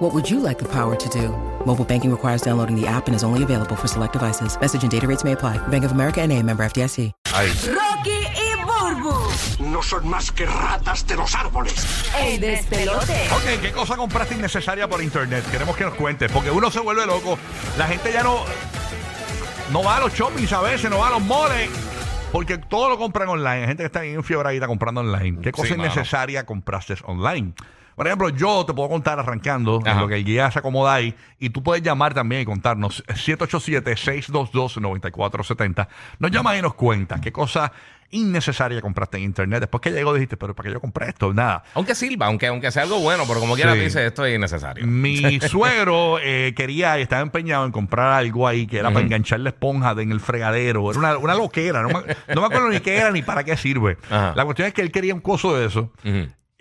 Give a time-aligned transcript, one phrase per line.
[0.00, 1.28] What would you like the power to do?
[1.66, 4.58] Mobile banking requires downloading the app and is only available for select devices.
[4.60, 5.58] Message and data rates may apply.
[5.68, 7.12] Bank of America and a member FDIC.
[7.34, 11.74] Ay, Rocky y Burbu, no son más que ratas de los árboles.
[12.18, 13.28] el despelote.
[13.30, 15.44] ok, ¿qué cosa compraste innecesaria por internet?
[15.50, 17.38] Queremos que nos cuentes, porque uno se vuelve loco.
[17.76, 18.38] La gente ya no,
[19.70, 21.68] no va a los shoppings a veces, no va a los moles.
[22.32, 23.62] Porque todo lo compran online.
[23.62, 25.40] Hay gente que está bien enfiebradita comprando online.
[25.42, 25.84] ¿Qué cosa Sí, mano.
[25.92, 27.52] innecesaria compraste online?
[28.00, 30.00] Por ejemplo, yo te puedo contar arrancando en Ajá.
[30.00, 31.14] lo que el guía se acomoda ahí.
[31.38, 35.86] Y tú puedes llamar también y contarnos 787-622-9470.
[36.18, 37.70] Nos llamas y nos cuentas qué cosa
[38.12, 39.60] innecesaria compraste en internet.
[39.60, 41.34] Después que llegó dijiste, pero ¿para qué yo compré esto?
[41.34, 41.62] Nada.
[41.74, 43.80] Aunque sirva, aunque, aunque sea algo bueno, pero como quiera Sí.
[43.80, 44.86] dices, esto es innecesario.
[44.86, 49.40] Mi suegro eh, quería y estaba empeñado en comprar algo ahí que era para enganchar
[49.40, 50.88] la esponja de- en el fregadero.
[50.90, 51.82] Era una, una loquera.
[51.82, 52.00] No me,
[52.34, 53.98] no me acuerdo ni qué era ni para qué sirve.
[54.10, 54.32] Ajá.
[54.34, 55.92] La cuestión es que él quería un coso de eso.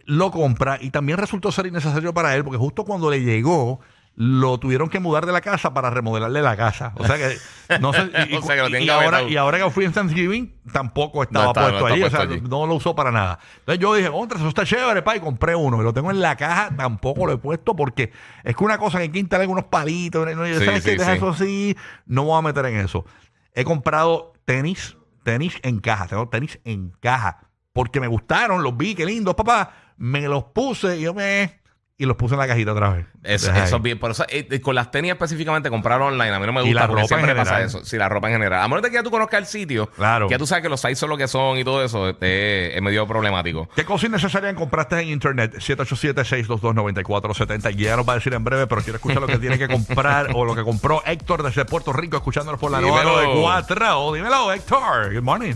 [0.10, 3.80] Lo compra y también resultó ser innecesario para él porque justo cuando le llegó
[4.16, 6.94] lo tuvieron que mudar de la casa para remodelarle la casa.
[6.96, 7.38] O sea que
[7.80, 8.10] no sé.
[8.30, 11.46] Y, O sea que lo y- ahora, y ahora que fui en Thanksgiving tampoco estaba
[11.46, 12.02] No está- no puesto está ahí.
[12.02, 12.42] puesto o sea, allí.
[12.50, 13.40] no lo usó para nada.
[13.60, 15.80] Entonces yo dije, contra, eso está chévere, pa, y compré uno.
[15.80, 18.12] Y lo tengo en la caja, tampoco lo he puesto porque
[18.44, 20.26] es que una cosa que hay que instalar unos palitos.
[20.36, 20.44] ¿no?
[20.46, 21.18] Sí, ¿Sabes sí, Deja sí.
[21.18, 21.78] eso así.
[22.08, 23.06] No me voy a meter en eso.
[23.54, 26.08] He comprado tenis, tenis en caja.
[26.08, 27.38] Tengo tenis en caja.
[27.72, 29.72] Porque me gustaron, los vi, qué lindos, papá.
[30.00, 31.60] Me los puse y yo me...
[32.02, 33.06] Y los puse en la cajita otra vez.
[33.26, 34.00] Eso, es bien.
[34.00, 36.68] Por eso, eh, eh, con las tenis específicamente, comprar online, a mí no me Y
[36.68, 37.84] gusta la porque ropa en siempre pasa eso.
[37.84, 38.62] Sí, la ropa en general.
[38.64, 40.28] A menos de que ya tú conozcas el sitio, Claro.
[40.28, 42.72] que ya tú sabes que los sites son lo que son y todo eso, eh,
[42.74, 43.68] es medio problemático.
[43.76, 45.56] ¿Qué cosa innecesaria compraste en internet?
[45.58, 47.74] 787-622-9470.
[47.74, 49.68] Y ya nos va a decir en breve, pero quiero escuchar lo que tiene que
[49.68, 53.20] comprar o lo que compró Héctor desde Puerto Rico, escuchándonos por la nueva Dímelo.
[53.36, 54.14] de 4.
[54.14, 55.14] Dímelo, Héctor.
[55.14, 55.56] Good morning.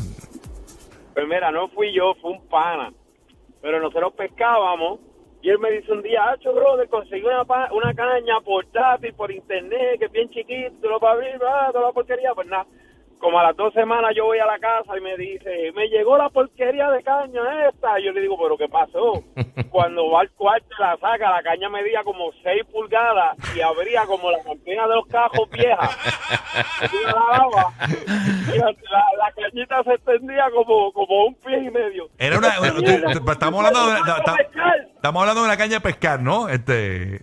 [1.13, 2.91] Pues mira, no fui yo, fue un pana.
[3.63, 4.99] Pero nosotros pescábamos
[5.41, 9.99] y él me dice un día, Hacho, brother, conseguí una, una caña portátil por internet,
[9.99, 12.33] que es bien chiquito, lo para abrir, ah, toda la porquería.
[12.35, 12.65] Pues nada,
[13.23, 16.17] como a las dos semanas yo voy a la casa y me dice, me llegó
[16.17, 17.97] la porquería de caña esta.
[17.99, 19.23] Y yo le digo, ¿pero qué pasó?
[19.71, 24.29] Cuando va al cuarto la saca, la caña medía como 6 pulgadas y abría como
[24.29, 25.97] la cantina de los cajos viejas.
[26.91, 27.73] Y la lavaba,
[28.53, 32.09] y la, cañita se extendía como, como un pie y medio.
[32.17, 33.99] Era una, estamos hablando de,
[34.95, 36.49] estamos hablando de una caña de pescar, ¿no?
[36.49, 37.21] Este,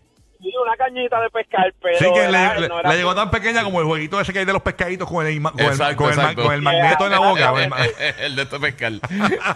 [0.91, 3.81] cañita de pescar, pero sí que era- le, no era- le llegó tan pequeña como
[3.81, 6.17] el jueguito ese que hay de los pescaditos con el, con el, Exacto, con el,
[6.17, 6.43] ma- exacto.
[6.45, 7.51] con el magneto en la boca.
[7.51, 7.71] con el
[8.21, 8.93] el de este pescar.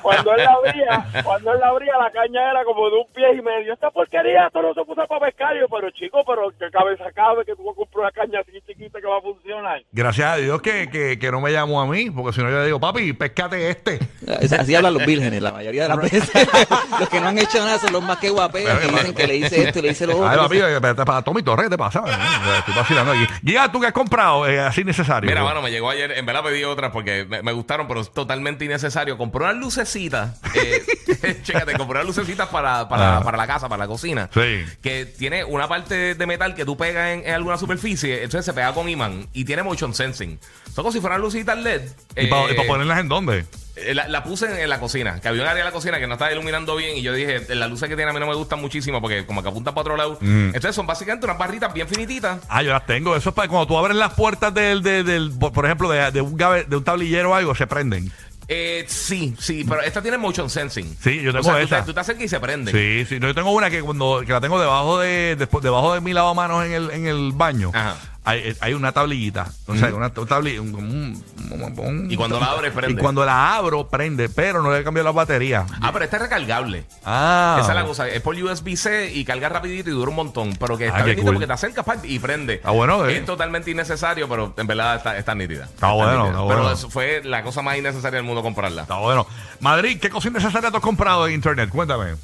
[0.02, 3.34] Cuando él la abría, cuando él la abría, la caña era como de un pie
[3.38, 3.72] y medio.
[3.74, 5.54] Esta porquería, esto no se puso para pescar.
[5.58, 8.52] Yo, pero chico, pero que cabeza cabe que tú vas a comprar una caña así
[8.66, 9.82] chiquita que va a funcionar.
[9.92, 12.58] Gracias a Dios que, que, que no me llamó a mí, porque si no yo
[12.60, 13.98] le digo, papi, pescate este.
[14.40, 16.30] Es- Así hablan los vírgenes la mayoría de las veces.
[17.00, 19.36] los que no han hecho nada son los más que guapean, que dicen que le
[19.36, 20.42] hice esto y le hice lo Ay, otro.
[20.44, 22.02] papi, eh, para, para Tommy Torres, ¿qué te pasa?
[22.06, 23.26] Eh, Estoy vacilando aquí.
[23.42, 25.28] Ya, tú que has comprado eh, así necesario.
[25.28, 26.12] Mira, mano, me llegó ayer.
[26.12, 29.16] En verdad pedí otras porque me, me gustaron, pero es totalmente innecesario.
[29.18, 30.40] Compré unas lucecitas.
[30.54, 33.22] Eh, chécate, compré unas lucecitas para, para, Ah.
[33.22, 34.28] para la casa, para la cocina.
[34.32, 34.64] Sí.
[34.82, 38.22] Que tiene una parte de metal que tú pegas en, en alguna superficie.
[38.24, 40.38] Entonces se pega con imán y tiene motion sensing.
[40.66, 41.82] Son como si fueran lucitas LED.
[42.16, 43.44] ¿Y para Eh, ponerlas en dónde?
[43.76, 45.98] Eh, La, la puse en, en la cocina, que había un área de la cocina
[45.98, 48.20] que no estaba iluminando bien y yo dije, eh, las luces que tiene a mí
[48.20, 50.18] no me gustan muchísimo porque como que apuntan para otro lado.
[50.20, 50.46] Mm.
[50.48, 52.40] Entonces son básicamente unas barritas bien finititas.
[52.48, 53.16] Ah, yo las tengo.
[53.16, 56.20] Eso es para cuando tú abres las puertas del, del, del- por, ejemplo, de, de
[56.20, 58.10] un gabe- de un tablillero o algo, se prenden.
[58.46, 60.94] Eh, sí, sí, pero esta tiene motion sensing.
[61.02, 62.72] Sí, yo O tengo sea, tú te- Tú te acercas y se prende.
[62.72, 63.18] Sí, sí.
[63.18, 66.62] No, yo tengo una que cuando que la tengo debajo de, debajo de mi lavamanos
[66.66, 67.70] en el, en el baño.
[67.72, 67.96] Ajá.
[68.26, 69.46] Hay, hay una tablillita.
[69.66, 70.60] O sea, una tablilla.
[70.62, 72.92] Un, un- un- un- Y cuando la abres, prende.
[72.92, 75.66] Y cuando la abro, prende, pero no le he cambiado la batería.
[75.82, 76.84] Ah, pero esta es recargable.
[77.04, 77.58] Ah.
[77.60, 78.08] Esa es la cosa.
[78.08, 80.56] Es por USB-C y carga rapidito y dura un montón.
[80.58, 81.34] Pero que Ah, está qué bien cool.
[81.34, 82.60] porque te acercas y prende.
[82.64, 83.18] Ah, bueno, eh.
[83.18, 85.64] Es totalmente innecesario, pero en verdad está, está nítida.
[85.64, 86.28] Está bueno, nítida.
[86.30, 86.72] está Pero bueno.
[86.72, 88.82] eso fue la cosa más innecesaria del mundo comprarla.
[88.82, 89.26] Está bueno.
[89.60, 91.68] Madrid, ¿qué cosa innecesaria tú has comprado en internet?
[91.68, 92.14] Cuéntame.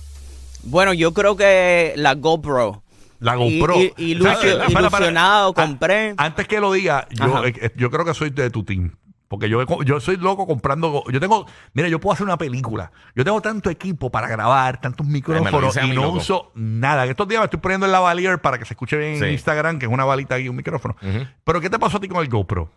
[0.62, 2.82] Bueno, yo creo que la GoPro.
[3.20, 3.76] La GoPro.
[3.96, 6.14] Ilusionado, Ah, compré.
[6.16, 8.96] Antes que lo diga, yo, eh, eh, yo creo que soy de tu team.
[9.28, 11.04] Porque yo, yo soy loco comprando.
[11.12, 11.46] Yo tengo.
[11.72, 12.90] Mira, yo puedo hacer una película.
[13.14, 16.16] Yo tengo tanto equipo para grabar, tantos micrófonos y no loco.
[16.18, 17.06] uso nada.
[17.06, 19.24] Estos días me estoy poniendo el lavalier para que se escuche bien Sí.
[19.24, 20.96] en Instagram, que es una balita y un micrófono.
[21.44, 22.72] Pero ¿qué te pasó a ti con el GoPro?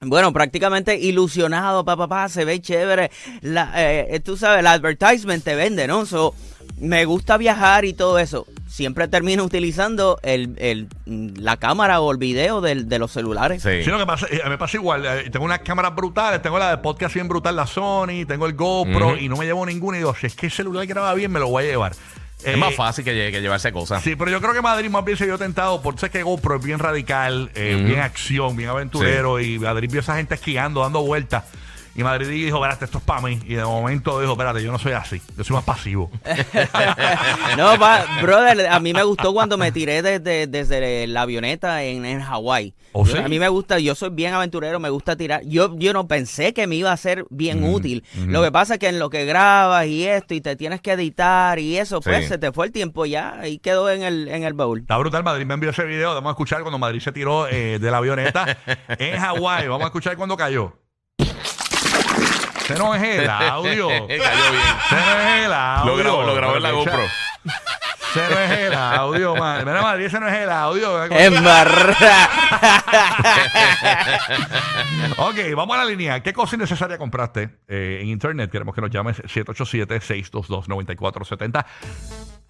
[0.00, 3.12] Bueno, prácticamente ilusionado, papá, papá, se ve chévere.
[3.40, 6.04] La, eh, tú sabes, el advertisement te vende, ¿no?
[6.04, 6.34] So,
[6.80, 8.44] me gusta viajar y todo eso.
[8.68, 10.88] Siempre termino utilizando el, el,
[11.36, 13.62] la cámara o el video del- de los celulares.
[13.62, 13.84] Sí.
[13.84, 15.06] Sí, lo que pasa, eh, me pasa igual.
[15.06, 18.54] eh, Tengo unas cámaras brutales, tengo la de podcast bien brutal, la Sony, tengo el
[18.54, 19.96] GoPro y no me llevo ninguna.
[19.98, 21.92] Y digo, si es que el celular graba bien, me lo voy a llevar.
[22.40, 24.02] Es Eh, más fácil que, que llevarse cosas.
[24.02, 26.56] Sí, pero yo creo que Madrid más bien se vio tentado por sé que GoPro
[26.56, 29.40] es bien radical, eh, bien acción, bien aventurero.
[29.40, 31.44] Y Madrid vio a esa gente esquiando, dando vueltas.
[31.96, 33.40] Y Madrid dijo, espérate, esto es para mí.
[33.46, 36.10] Y de momento dijo, espérate, yo no soy así, yo soy más pasivo.
[37.56, 42.04] No, pa- brother, a mí me gustó cuando me tiré desde, desde la avioneta en,
[42.04, 42.74] en Hawái.
[42.92, 43.16] ¿Oh, sí?
[43.18, 45.42] A mí me gusta, yo soy bien aventurero, me gusta tirar.
[45.44, 48.04] Yo, yo no pensé que me iba a ser bien útil.
[48.26, 50.92] Lo que pasa es que en lo que grabas y esto, y te tienes que
[50.92, 52.28] editar y eso, pues Sí.
[52.28, 54.80] se te fue el tiempo ya y quedó en el, en el baúl.
[54.80, 56.14] Está brutal, Madrid me envió ese video.
[56.14, 58.56] Vamos a escuchar cuando Madrid se tiró eh, de la avioneta
[58.88, 59.68] en Hawái.
[59.68, 60.72] Vamos a escuchar cuando cayó.
[62.66, 63.88] Se nos es el audio.
[64.08, 64.08] Cayó bien.
[64.08, 65.92] Se nos es el audio.
[65.92, 67.02] Lo grabó, lo grabó en la GoPro.
[68.12, 69.64] Se nos es el audio, madre.
[69.64, 71.04] Mira, Madrid, ese no es el audio.
[71.04, 71.94] Embarra.
[75.18, 76.20] Ok, vamos a la línea.
[76.22, 78.50] ¿Qué cosa innecesaria compraste eh, en internet?
[78.50, 81.64] Queremos que nos llames 787-622-9470.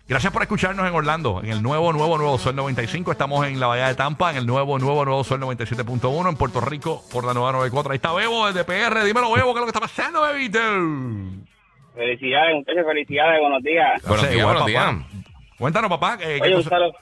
[0.08, 3.10] Gracias por escucharnos en Orlando, en el nuevo, nuevo, nuevo Sol 95.
[3.10, 6.28] Estamos en la Bahía de Tampa, en el nuevo, nuevo, nuevo Sol 97.1.
[6.28, 7.90] En Puerto Rico, por la nueva 94.
[7.90, 9.02] Ahí está Bebo desde PR.
[9.04, 10.60] Dímelo, Bebo, ¿qué es lo que está pasando, bebito?
[11.94, 14.02] Felicidades, muchachos, felicidades, buenos días.
[14.06, 14.92] Buenos días, igual, buenos papá.
[14.92, 15.06] días.
[15.58, 16.18] Cuéntanos, papá.
[16.20, 16.92] eh, ¿qué Oye, un, saludo,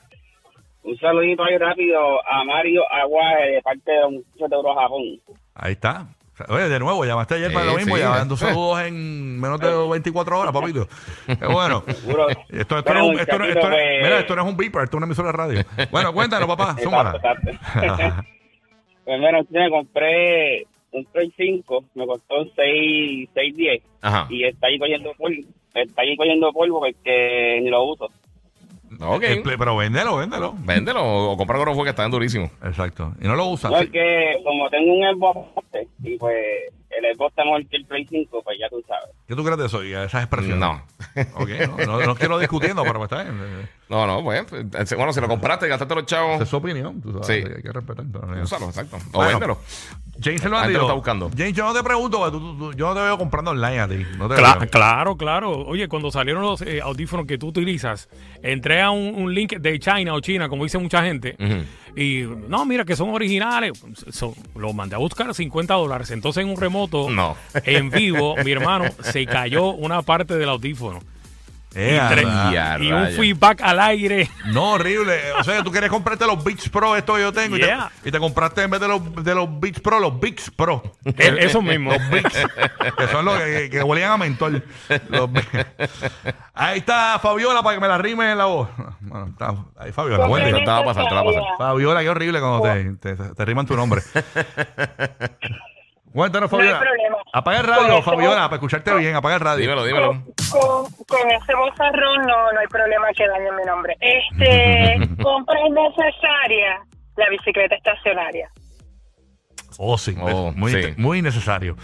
[0.85, 5.03] un saludito ahí rápido a Mario Aguaje de parte de un muchacho de Eurojapón.
[5.55, 6.06] Ahí está.
[6.48, 8.00] Oye, de nuevo, llamaste ayer para lo mismo, sí.
[8.02, 10.88] ya dando saludos en menos de 24 horas, papito.
[11.52, 11.84] Bueno.
[12.48, 14.56] Esto, esto, no, es un- esto, no- esto muchachito, pues- mira, esto no es un
[14.56, 15.64] beeper, esto es una emisora de radio.
[15.90, 16.76] Bueno, cuéntanos, papá.
[16.82, 17.20] Súmala.
[19.04, 24.26] Pues mira, me compré un Play 5, me costó 6, 6.10 Ajá.
[24.31, 25.42] y está ahí cogiendo polvo,
[25.75, 28.08] está ahí cogiendo polvo porque ni lo uso.
[29.00, 29.23] Ok.
[29.23, 30.55] El play- pero véndelo, véndelo.
[30.64, 31.02] Véndelo
[31.32, 32.50] o compra God of War que están durísimos.
[32.62, 33.12] Exacto.
[33.20, 33.70] Y no lo usas.
[33.70, 33.85] No, sí.
[33.85, 35.49] es que como tengo un Xbox
[36.02, 36.37] y pues
[36.99, 39.11] el Xbox está mejor que el Play 5, pues ya tú sabes.
[39.26, 40.58] ¿Qué tú crees de eso y a esas expresiones?
[40.61, 40.82] No.
[41.35, 41.49] Ok,
[41.79, 43.38] no, no, no quiero discutiendo, pero está bien.
[43.88, 44.41] No, no, pues.
[44.52, 46.41] eh, Bueno, si lo compraste, gastaste los Esa chavos.
[46.43, 47.00] es su opinión.
[47.00, 47.52] Tú sabes, Sí.
[47.56, 48.05] Hay que respetar.
[48.43, 48.96] Úsalo, exacto.
[49.12, 49.58] O Bueno, véndelo.
[50.23, 50.81] James se lo ha gente dicho.
[50.81, 51.31] lo está buscando.
[51.37, 53.81] James, yo no te pregunto, porque tú- tú- tú- yo no te veo comprando online
[53.81, 54.06] a ti.
[54.17, 54.70] No te Cla- veo.
[54.70, 55.50] claro, claro.
[55.67, 58.08] Oye, cuando salieron los eh, audífonos que tú utilizas,
[58.43, 61.64] entré a un, un link de China o China, como dice mucha gente, Ujú.
[61.96, 63.73] Y no, mira que son originales.
[64.11, 66.11] Son- lo mandé a buscar a 50 dólares.
[66.11, 67.37] Entonces en un remoto, No.
[67.64, 71.00] en vivo, mi hermano, se cayó una parte del audífono.
[71.76, 72.53] Eh, y, tres- anda.
[72.53, 74.31] Ya, y un feedback al aire.
[74.47, 75.32] No, horrible.
[75.38, 77.91] O sea, tú querías comprarte los Beats Pro, esto que yo tengo, y te- Yeah.
[78.05, 80.82] y, te, compraste en vez de los, de los Beats Pro, los Beats Pro.
[81.05, 81.91] E- Eso mismo.
[81.93, 82.38] Los Beats,
[82.97, 84.62] que son los que, que huelían a mentol.
[85.09, 85.31] Los
[86.55, 88.69] ahí está Fabiola para que me la rime en la voz.
[89.00, 90.65] Bueno, está, ahí Fabiola, buen Te día.
[90.65, 91.43] va a pasar, te va a pasar.
[91.59, 92.62] Fabiola, qué horrible cuando
[93.00, 94.00] te, te, te riman tu nombre.
[96.14, 96.81] Cuéntanos, No hay Fabiola.
[96.81, 97.16] problema.
[97.32, 99.16] Apaga el radio, Con Fabiola, para escucharte bien.
[99.16, 99.61] Apaga el radio.
[99.62, 100.08] Dímelo, dímelo.
[100.50, 103.96] Con, con ese bozarrón no, no hay problema que dañe mi nombre.
[104.00, 106.81] Este, compra innecesaria
[107.16, 108.49] la bicicleta estacionaria.
[109.78, 110.16] Oh, sí.
[110.20, 110.94] Oh, muy, sí.
[110.96, 111.76] muy innecesario.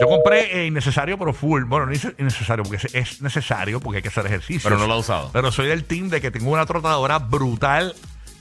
[0.00, 1.64] Yo compré eh, innecesario, pero full.
[1.64, 4.68] Bueno, no es innecesario porque es- es necesario porque hay que hacer ejercicio.
[4.68, 5.30] Pero no lo ha usado.
[5.32, 7.94] Pero soy del team de que tengo una trotadora brutal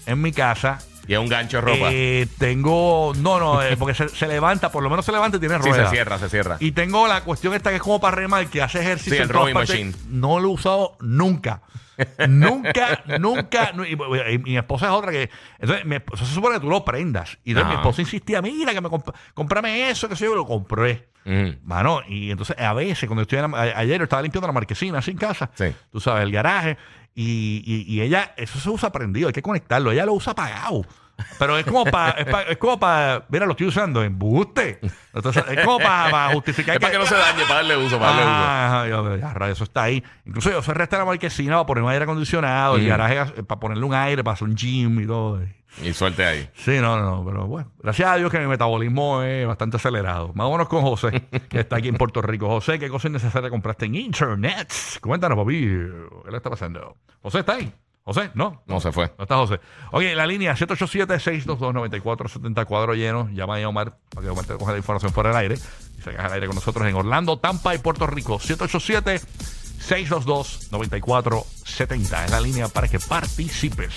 [0.06, 0.80] en mi casa.
[1.08, 1.90] Y es un gancho de ropa.
[1.92, 3.14] Eh, tengo.
[3.18, 5.70] No, no, eh, porque se, se levanta, por lo menos se levanta y tiene sí,
[5.70, 5.90] ruedas.
[5.90, 6.58] se cierra, se cierra.
[6.60, 9.16] Y tengo la cuestión esta que es como para remar, que hace ejercicio.
[9.16, 9.94] Sí, el rowing machine.
[10.10, 11.62] No lo he usado nunca.
[12.28, 13.72] nunca, nunca.
[13.74, 15.30] nu- Y, y- y mi esposa es otra que.
[15.60, 17.38] Entonces, mi esposa se supone que tú lo prendas.
[17.44, 20.46] Y entonces mi esposa insistía, mira, que me comp- cómprame eso, que sé yo, lo
[20.46, 21.08] compré.
[21.26, 21.56] Ujú.
[21.64, 24.54] Mano, y entonces a veces, cuando estoy en la- a- ayer yo estaba limpiando la
[24.54, 25.74] marquesina así en casa, Sí.
[25.92, 26.78] tú sabes, el garaje,
[27.16, 30.86] y, y- y ella, eso se usa prendido, hay que conectarlo, ella lo usa apagado.
[31.40, 34.80] Pero es como para, es, pa- es como para, mira, lo estoy usando, embuste.
[35.14, 38.12] Entonces, es como para, justificar Es para que no se dañe, para darle uso, para
[38.12, 38.24] darle
[39.14, 39.26] uso.
[39.28, 40.04] Ah, rayos, eso está ahí.
[40.26, 42.88] Incluso yo soy resta la marquesina para poner un aire acondicionado, Mm.
[42.88, 45.42] garaje para ponerle un aire, para hacer un gym y todo.
[45.84, 46.50] Y suerte ahí.
[46.56, 50.32] Sí, no, no, no, pero bueno, gracias a Dios que mi metabolismo es bastante acelerado.
[50.34, 52.48] Vámonos con José, que está aquí en Puerto Rico.
[52.48, 54.72] José, ¿qué cosa innecesaria compraste en Internet?
[55.02, 55.60] Cuéntanos, papi,
[56.26, 56.96] ¿qué le está pasando?
[57.22, 57.74] José, ¿está ahí?
[58.06, 58.62] José, ¿no?
[58.68, 59.12] No se fue.
[59.18, 59.60] No está José.
[59.92, 63.28] Oye, la línea 787-622-9470, cuadro lleno.
[63.30, 65.56] Llama a Omar para que Omar te coja la información fuera del aire
[65.98, 68.40] y se haga al aire con nosotros en Orlando, Tampa y Puerto Rico.
[69.80, 72.26] 622-9470.
[72.26, 73.92] Es la línea para que participes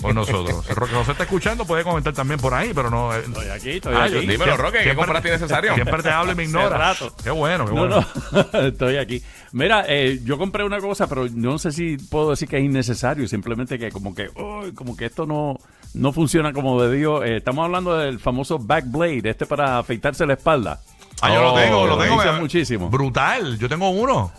[0.00, 0.64] con nosotros.
[0.68, 3.14] El Roque José está escuchando, puede comentar también por ahí, pero no.
[3.14, 4.26] eh, Estoy aquí, estoy Ah, aquí.
[4.26, 5.74] Dímelo, Roque, ¿qué compraste innecesario?
[5.74, 7.04] Siempre te hablo y me ignoras.
[7.22, 8.06] Qué bueno, qué No, bueno.
[8.32, 9.22] no, estoy aquí.
[9.52, 13.26] Mira, eh, yo compré una cosa, pero no sé si puedo decir que es innecesario,
[13.28, 15.58] simplemente que como que, uy, como que esto no,
[15.94, 17.24] no funciona como debió.
[17.24, 20.80] Eh, estamos hablando del famoso backblade, este para afeitarse la espalda.
[21.22, 22.16] Ah, yo lo Oh, tengo, lo tengo.
[22.18, 22.90] me- muchísimo.
[22.90, 24.30] Brutal, yo tengo uno.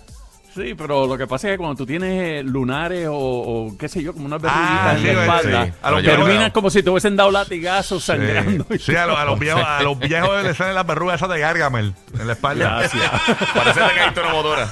[0.58, 3.88] Sí, pero lo que pasa es que cuando tú tienes eh, lunares o, o qué
[3.88, 5.72] sé yo, como unas Ah, verruguitas sí, en la espalda, sí.
[5.84, 8.66] A los terminas como si te hubiesen dado latigazos sangrando.
[8.80, 9.40] Sí, a, los- a los todo.
[9.40, 12.80] viejos, a los viejos les salen las verrugas esas de Gargamel en la espalda.
[12.80, 13.12] Gracias.
[13.54, 14.68] Parece que hay una motora.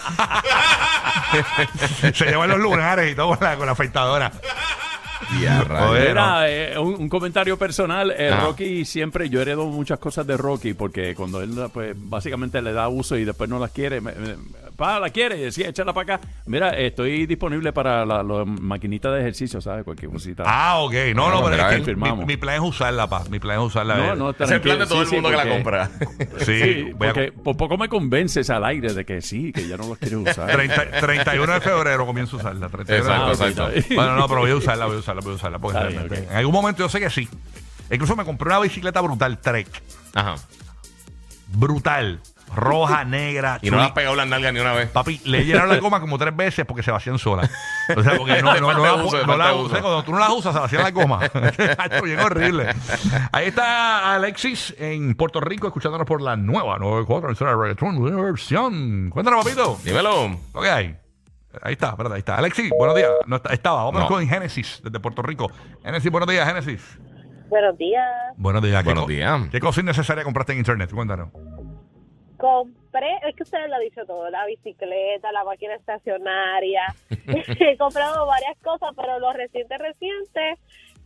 [2.13, 4.31] Se llevan los lunares y todo con la, con la afeitadora.
[5.67, 6.09] Joder.
[6.09, 8.11] Mira, eh, un, un comentario personal.
[8.15, 8.29] eh.
[8.35, 12.87] Rocky siempre, yo heredo muchas cosas de Rocky porque cuando él, pues, básicamente le da
[12.89, 14.35] uso y después no las quiere, me, me-
[14.75, 16.27] pa, la quiere, sí, échala para acá.
[16.45, 19.83] Mira, estoy disponible para la, la maquinita de ejercicio, ¿sabes?
[19.83, 20.43] Cualquier cosita.
[20.45, 20.93] Ah, ok.
[21.15, 22.25] No, no, pero es que mi, firmamos.
[22.25, 23.23] mi plan es usarla, pa.
[23.29, 23.95] Mi plan es usarla.
[23.97, 24.15] no, eh.
[24.15, 25.89] no, Ese es el plan de todo sí, el sí, mundo que la compra.
[26.39, 29.67] Sí, Sí, voy a- porque por poco me convences al aire de que sí, que
[29.67, 30.51] ya no los quiero usar.
[30.51, 32.69] 30 31 de febrero comienzo a usarla.
[32.69, 33.95] 31 de Exacto, exacto.
[33.95, 35.59] Bueno, no, pero voy a usarla, voy a usarla, voy a usarla.
[35.59, 36.27] porque Está bien.
[36.29, 37.27] En algún momento yo sé que sí.
[37.91, 39.67] Incluso me compré una bicicleta brutal, Trek.
[40.13, 40.35] Ajá.
[41.47, 42.19] Brutal.
[42.53, 43.59] Roja, negra.
[43.61, 44.89] Y no has chuli- pegado las nalgas ni una vez.
[44.89, 47.49] Papi, le llenaron la goma como tres veces porque se vacían solas.
[47.95, 49.71] O sea, porque no, no, no, falta la- uso, no la falta usas.
[49.73, 49.81] uso.
[49.81, 51.19] Cuando tú no las usas, se vacían la goma.
[51.77, 52.67] Hacho, bien horrible.
[53.31, 58.21] Ahí está Alexis en Puerto Rico escuchándonos por la nueva 94 emisora de Reggaeton nueva
[58.21, 59.09] versión.
[59.09, 59.77] Cuéntanos, papito.
[59.83, 60.37] Dímelo.
[60.53, 60.95] Lo que hay.
[61.61, 62.35] Ahí está, espérate, ahí está.
[62.37, 63.09] Alexis, buenos días.
[63.27, 63.83] No está- estaba.
[63.85, 64.07] Vamos No.
[64.07, 65.49] con Génesis desde Puerto Rico.
[65.83, 66.81] Génesis, buenos días, Génesis.
[67.49, 68.03] Buenos días.
[68.37, 68.81] Buenos días.
[68.81, 69.41] ¿Qué Buenos co- días.
[69.51, 70.91] ¿Qué cosa innecesaria compraste en internet?
[70.91, 71.29] Cuéntanos.
[72.37, 76.83] Compré, es que ustedes lo han dicho todo, la bicicleta, la máquina estacionaria.
[77.59, 80.57] He comprado varias cosas, pero lo reciente, reciente,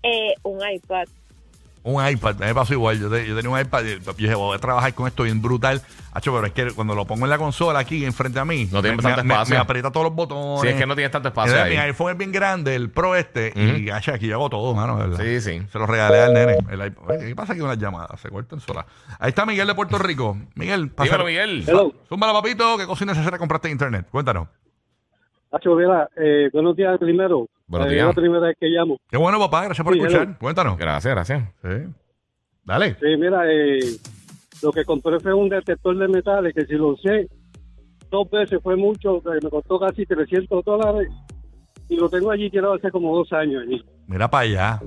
[0.04, 1.08] eh, un iPad.
[1.82, 3.00] Un iPad, me pasó igual.
[3.00, 5.42] Yo, te- yo tenía un iPad y yo dije, voy a trabajar con esto bien
[5.42, 5.82] brutal.
[6.12, 8.82] Hacho, pero es que cuando lo pongo en la consola aquí enfrente a mí, No
[8.82, 9.56] tiene me, tanto me- espacio.
[9.56, 10.62] me aprieta todos los botones.
[10.62, 11.78] Sí, es que no tienes tanto espacio Entonces, ahí.
[11.78, 14.98] Mi iPhone es bien grande, el Pro este, y hacho, aquí yo hago todo, mano.
[14.98, 15.20] ¿verdad?
[15.24, 15.62] Sí, sí.
[15.72, 16.58] Se lo regalé al nene.
[16.70, 17.04] El iPad.
[17.08, 18.20] Oye, ¿Qué pasa aquí con las llamadas?
[18.20, 18.86] Se cortan solas.
[19.20, 20.38] Ahí está Miguel de Puerto Rico.
[20.56, 21.06] Miguel, pasa.
[21.06, 21.66] Dímelo, Miguel.
[22.10, 22.78] Zúmbala, papito.
[22.78, 24.08] ¿Qué cosa innecesaria compraste en internet?
[24.12, 24.48] Cuéntanos.
[25.52, 27.48] Nacho, mira, eh, buenos días primero.
[27.68, 28.10] Buenos Eh, días.
[28.10, 28.98] Es la primera vez que llamo.
[29.10, 29.66] Qué bueno, papá.
[29.66, 30.24] Gracias por Sí, escuchar.
[30.24, 30.36] hello.
[30.40, 30.78] Cuéntanos.
[30.78, 31.44] Gracias, gracias.
[31.64, 31.94] Sí.
[32.64, 32.96] Dale.
[33.00, 33.80] Sí, mira, eh,
[34.62, 37.28] lo que compré fue un detector de metales que si lo usé
[38.12, 41.10] dos veces fue mucho, que me costó casi 300 dólares
[41.88, 43.84] y lo tengo allí tirado hace como dos años allí.
[44.08, 44.80] Mira para allá.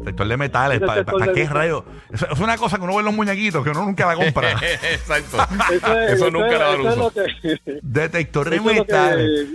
[0.00, 0.80] Detector de metales.
[0.80, 1.84] ¿Para qué rayos?
[2.12, 4.50] Eso es una cosa que uno ve en los muñequitos que uno nunca la compra.
[4.92, 5.36] Exacto.
[5.72, 7.12] Eso, es- Eso nunca le da uso.
[7.12, 9.48] que- Detector de que- metales.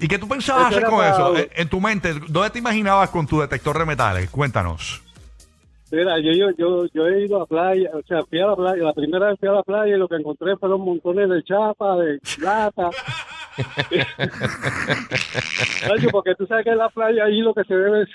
[0.00, 1.36] ¿Y qué tú pensabas hacer con para- eso?
[1.38, 4.28] En, en tu mente, ¿dónde te imaginabas con tu detector de metales?
[4.30, 5.00] Cuéntanos.
[5.90, 8.82] Mira, yo, yo, yo, yo he ido a playa, o sea, fui a la playa,
[8.82, 11.96] la primera vez fui a la playa y lo que encontré fueron montones de chapa,
[11.96, 12.90] de lata.
[15.88, 18.08] Nacho, porque tú sabes que en la playa ahí lo que se debe es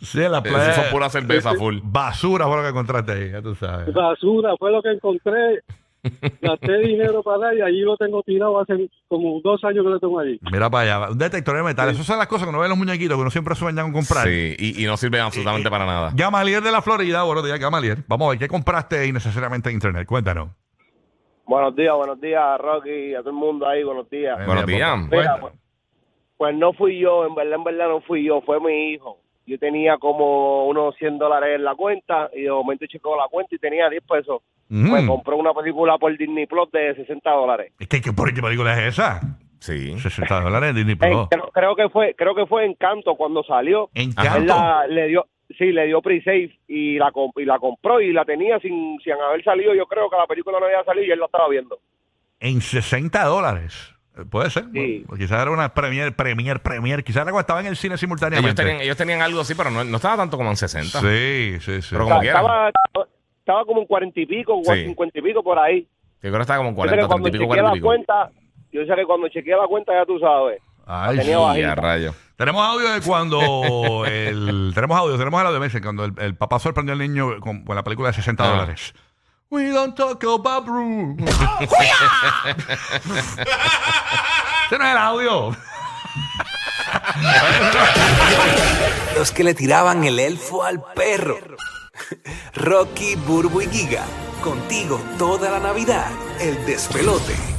[0.02, 0.72] Sí, en la Eso playa.
[0.74, 1.78] son pura cerveza full.
[1.82, 3.92] Basura fue lo que encontraste ahí, ya tú sabes.
[3.92, 5.60] basura, fue lo que encontré.
[6.42, 10.00] Gasté dinero para allá y allí lo tengo tirado hace como dos años que lo
[10.00, 10.36] tengo allí.
[10.50, 11.10] Mira para allá.
[11.12, 11.94] Un detector de metales.
[11.94, 13.92] Esas son las cosas que uno ve en los muñequitos que uno siempre sueña con
[13.92, 14.26] comprar.
[14.26, 16.10] Sí, y, y no sirven absolutamente para nada.
[16.12, 17.22] Gamaliel de la Florida.
[17.22, 18.02] Buenos días, Gamaliel.
[18.08, 20.04] Vamos a ver, ¿qué compraste innecesariamente en internet?
[20.08, 20.48] Cuéntanos.
[21.52, 24.38] Buenos días, buenos días, Rocky, a todo el mundo ahí, buenos días.
[24.46, 24.96] Buenos días.
[24.96, 25.52] Mira, cuéntanos.
[26.38, 29.18] Pues no fui yo, en verdad, en verdad no fui yo, fue mi hijo.
[29.44, 33.54] Yo tenía como unos 100 dólares en la cuenta y de momento checó la cuenta
[33.54, 34.40] y tenía 10 pesos.
[34.70, 34.92] Mm.
[34.92, 37.74] Me compró una película por Disney Plus de 60 dólares.
[37.86, 39.20] ¿qué, por qué película es esa?
[39.58, 39.98] Sí.
[39.98, 41.28] 60 dólares en Disney Eh, Plus.
[41.28, 43.90] creo, creo que fue creo que fue Encanto cuando salió.
[43.92, 44.54] Él Encanto.
[44.54, 45.26] la- le dio
[45.58, 49.12] sí, le dio pre-save y la comp- y la compró y la tenía sin sin
[49.14, 49.74] haber salido.
[49.74, 51.78] Yo creo que la película no había salido y él la estaba viendo.
[52.40, 53.94] En 60 dólares.
[54.30, 54.64] Puede ser.
[54.74, 55.04] Sí.
[55.06, 57.02] Bueno, quizás era una premier, premier, premier.
[57.02, 58.62] Quizás era cuando estaba en el cine Ellos simultáneamente.
[58.62, 61.00] tenían, ellos tenían algo así, pero no, no estaba tanto como en 60.
[61.00, 61.88] Sí, sí, sí.
[61.92, 62.38] Pero como quiera.
[62.40, 62.70] Estaba,
[63.38, 64.84] estaba como en 40 y pico, o Sí.
[64.84, 65.80] 50 y pico por ahí.
[66.20, 67.48] Yo creo que estaba como en Yo sé que 40, 30 cuando y pico, chequeé
[67.48, 67.86] 40 la y pico.
[67.86, 68.30] cuenta,
[68.70, 70.60] yo sé que cuando chequeé la cuenta ya tú sabes.
[70.86, 71.32] Ay, sí.
[71.62, 72.12] a rayo.
[72.42, 76.34] Tenemos audio de cuando el tenemos audio, tenemos el audio de Messi, cuando el, el
[76.36, 78.48] papá sorprendió al niño con, con la película de 60 Ah.
[78.48, 78.92] dólares.
[79.50, 81.22] We don't talk about Bruce.
[84.66, 85.54] Ese no es el audio.
[89.16, 91.36] Los que le tiraban el elfo al perro.
[92.54, 94.02] Rocky, Burbu y Giga.
[94.42, 96.10] Contigo toda la Navidad.
[96.40, 97.51] El despelote.